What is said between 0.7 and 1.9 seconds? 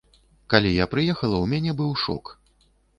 я прыехала, у мяне